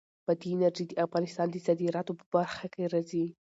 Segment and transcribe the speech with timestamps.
[0.27, 3.25] بادي انرژي د افغانستان د صادراتو په برخه کې راځي.